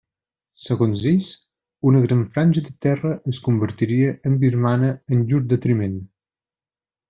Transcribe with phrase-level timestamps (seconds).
[0.59, 1.27] Segons ells,
[1.91, 5.99] una gran franja de terra es convertiria en birmana en llur detriment.